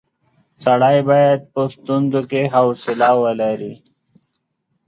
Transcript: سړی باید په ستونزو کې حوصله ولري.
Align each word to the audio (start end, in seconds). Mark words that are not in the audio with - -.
سړی 0.65 0.97
باید 1.09 1.39
په 1.53 1.61
ستونزو 1.75 2.21
کې 2.29 2.41
حوصله 2.55 3.09
ولري. 3.23 3.73